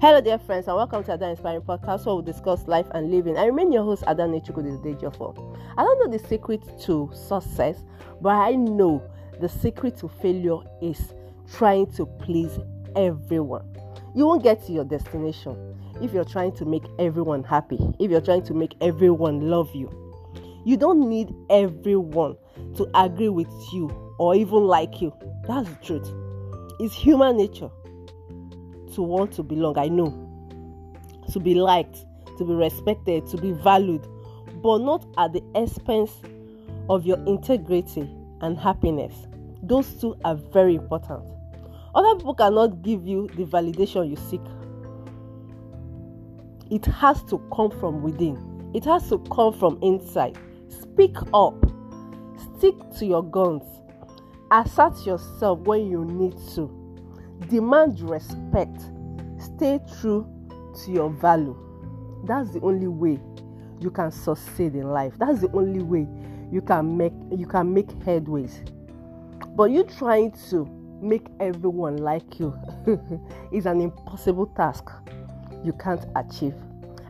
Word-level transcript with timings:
Hello, 0.00 0.20
dear 0.20 0.38
friends, 0.38 0.68
and 0.68 0.76
welcome 0.76 1.02
to 1.02 1.14
Ada 1.14 1.30
Inspiring 1.30 1.62
Podcast, 1.62 2.06
where 2.06 2.14
we 2.14 2.22
discuss 2.22 2.68
life 2.68 2.86
and 2.92 3.10
living. 3.10 3.36
I 3.36 3.46
remain 3.46 3.72
your 3.72 3.82
host, 3.82 4.04
Ada 4.06 4.28
Nechukwu 4.28 4.80
Dejofo. 4.80 5.58
I 5.76 5.82
don't 5.82 5.98
know 5.98 6.16
the 6.16 6.24
secret 6.24 6.62
to 6.82 7.10
success, 7.12 7.82
but 8.20 8.28
I 8.28 8.52
know 8.52 9.02
the 9.40 9.48
secret 9.48 9.96
to 9.96 10.06
failure 10.06 10.58
is 10.80 11.14
trying 11.52 11.90
to 11.94 12.06
please 12.06 12.60
everyone. 12.94 13.68
You 14.14 14.24
won't 14.24 14.44
get 14.44 14.64
to 14.66 14.72
your 14.72 14.84
destination 14.84 15.76
if 16.00 16.12
you're 16.12 16.24
trying 16.24 16.52
to 16.58 16.64
make 16.64 16.84
everyone 17.00 17.42
happy, 17.42 17.80
if 17.98 18.08
you're 18.08 18.20
trying 18.20 18.44
to 18.44 18.54
make 18.54 18.76
everyone 18.80 19.50
love 19.50 19.74
you. 19.74 19.90
You 20.64 20.76
don't 20.76 21.08
need 21.08 21.34
everyone 21.50 22.36
to 22.76 22.88
agree 22.94 23.30
with 23.30 23.50
you 23.72 23.90
or 24.20 24.36
even 24.36 24.62
like 24.64 25.00
you. 25.00 25.12
That's 25.48 25.68
the 25.68 25.74
truth. 25.84 26.08
It's 26.78 26.94
human 26.94 27.36
nature 27.36 27.70
to 28.94 29.02
want 29.02 29.32
to 29.32 29.42
belong. 29.42 29.78
I 29.78 29.88
know. 29.88 30.12
To 31.32 31.40
be 31.40 31.54
liked, 31.54 32.04
to 32.38 32.44
be 32.44 32.54
respected, 32.54 33.26
to 33.28 33.36
be 33.36 33.52
valued, 33.52 34.06
but 34.62 34.78
not 34.78 35.04
at 35.18 35.32
the 35.32 35.42
expense 35.54 36.12
of 36.88 37.04
your 37.04 37.18
integrity 37.26 38.08
and 38.40 38.58
happiness. 38.58 39.12
Those 39.62 39.88
two 40.00 40.16
are 40.24 40.36
very 40.36 40.76
important. 40.76 41.24
Other 41.94 42.16
people 42.16 42.34
cannot 42.34 42.82
give 42.82 43.06
you 43.06 43.28
the 43.34 43.44
validation 43.44 44.08
you 44.08 44.16
seek. 44.16 44.40
It 46.70 46.84
has 46.86 47.22
to 47.24 47.38
come 47.54 47.70
from 47.80 48.02
within, 48.02 48.70
it 48.74 48.84
has 48.84 49.08
to 49.08 49.18
come 49.30 49.52
from 49.52 49.78
inside. 49.82 50.38
Speak 50.68 51.16
up, 51.32 51.54
stick 52.56 52.74
to 52.98 53.06
your 53.06 53.24
guns, 53.24 53.64
assert 54.50 55.04
yourself 55.06 55.60
when 55.60 55.90
you 55.90 56.04
need 56.04 56.36
to, 56.54 56.70
demand 57.48 58.00
respect, 58.00 58.80
stay 59.38 59.80
true 60.00 60.26
to 60.84 60.90
your 60.90 61.10
value. 61.10 61.56
That's 62.24 62.52
the 62.52 62.60
only 62.60 62.88
way 62.88 63.20
you 63.80 63.90
can 63.90 64.10
succeed 64.10 64.74
in 64.74 64.90
life. 64.90 65.14
That's 65.18 65.40
the 65.40 65.50
only 65.52 65.82
way 65.82 66.06
you 66.50 66.60
can 66.60 66.96
make 66.96 67.12
you 67.30 67.46
can 67.46 67.72
make 67.72 67.88
headways. 68.00 68.52
But 69.56 69.70
you 69.70 69.84
trying 69.84 70.32
to 70.50 70.66
make 71.00 71.26
everyone 71.40 71.98
like 71.98 72.40
you 72.40 72.54
is 73.52 73.66
an 73.66 73.80
impossible 73.80 74.46
task 74.46 74.90
you 75.64 75.72
can't 75.72 76.04
achieve. 76.16 76.54